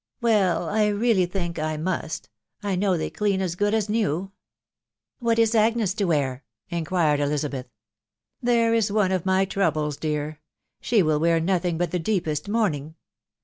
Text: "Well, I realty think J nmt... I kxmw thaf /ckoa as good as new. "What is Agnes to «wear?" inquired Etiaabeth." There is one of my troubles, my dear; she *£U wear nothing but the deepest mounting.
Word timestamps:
"Well, 0.21 0.67
I 0.67 0.87
realty 0.87 1.27
think 1.27 1.57
J 1.57 1.61
nmt... 1.61 2.27
I 2.63 2.75
kxmw 2.75 2.97
thaf 2.97 3.11
/ckoa 3.13 3.39
as 3.39 3.53
good 3.53 3.75
as 3.75 3.87
new. 3.87 4.31
"What 5.19 5.37
is 5.37 5.53
Agnes 5.53 5.93
to 5.93 6.05
«wear?" 6.05 6.43
inquired 6.69 7.19
Etiaabeth." 7.19 7.65
There 8.41 8.73
is 8.73 8.91
one 8.91 9.11
of 9.11 9.27
my 9.27 9.45
troubles, 9.45 9.97
my 9.97 10.01
dear; 10.01 10.39
she 10.81 11.03
*£U 11.03 11.19
wear 11.19 11.39
nothing 11.39 11.77
but 11.77 11.91
the 11.91 11.99
deepest 11.99 12.49
mounting. 12.49 12.95